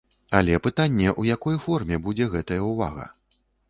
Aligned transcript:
Але 0.39 0.55
пытанне, 0.67 1.13
у 1.25 1.27
якой 1.35 1.61
форме 1.69 2.03
будзе 2.09 2.31
гэтая 2.37 2.63
ўвага. 2.75 3.11